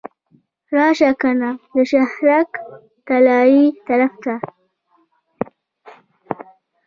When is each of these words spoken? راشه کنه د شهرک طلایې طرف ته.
راشه 0.75 1.09
کنه 1.21 1.49
د 1.73 1.75
شهرک 1.91 2.49
طلایې 3.07 3.65
طرف 3.87 4.13
ته. 4.23 4.35